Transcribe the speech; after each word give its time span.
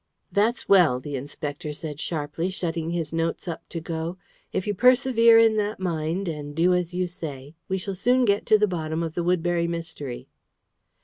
"That's 0.31 0.67
well," 0.67 0.99
the 0.99 1.15
Inspector 1.15 1.71
said 1.73 1.99
sharply, 1.99 2.49
shutting 2.49 2.89
his 2.89 3.13
notes 3.13 3.47
up 3.47 3.69
to 3.69 3.79
go. 3.79 4.17
"If 4.51 4.65
you 4.65 4.73
persevere 4.73 5.37
in 5.37 5.57
that 5.57 5.79
mind, 5.79 6.27
and 6.27 6.55
do 6.55 6.73
as 6.73 6.91
you 6.91 7.05
say, 7.05 7.53
we 7.67 7.77
shall 7.77 7.93
soon 7.93 8.25
get 8.25 8.47
to 8.47 8.57
the 8.57 8.65
bottom 8.65 9.03
of 9.03 9.13
the 9.13 9.23
Woodbury 9.23 9.67
Mystery!" 9.67 10.27